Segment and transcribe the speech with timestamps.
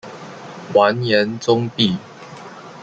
[0.73, 1.95] 完颜宗弼。